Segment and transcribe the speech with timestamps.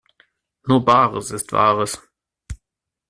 [0.63, 2.01] Nur Bares ist Wahres.